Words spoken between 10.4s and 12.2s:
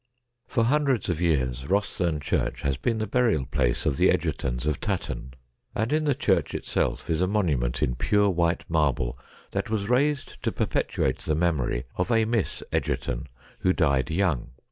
to perpetuate the memory of